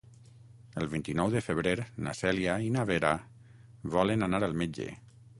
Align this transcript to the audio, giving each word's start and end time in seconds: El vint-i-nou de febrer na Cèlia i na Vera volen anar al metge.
El 0.83 0.87
vint-i-nou 0.93 1.33
de 1.33 1.41
febrer 1.47 1.73
na 2.07 2.13
Cèlia 2.19 2.55
i 2.67 2.71
na 2.77 2.85
Vera 2.91 3.11
volen 3.97 4.29
anar 4.29 4.41
al 4.49 4.57
metge. 4.63 4.89